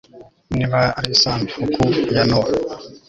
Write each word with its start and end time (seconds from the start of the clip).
niba 0.53 0.79
ari 0.99 1.09
isanduku 1.15 1.83
ya 2.15 2.23
nowa 2.29 2.49